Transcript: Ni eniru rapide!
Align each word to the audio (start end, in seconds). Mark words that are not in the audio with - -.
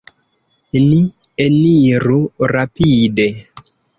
Ni 0.77 1.01
eniru 1.45 2.17
rapide! 2.53 3.29